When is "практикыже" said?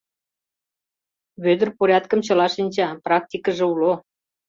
3.05-3.65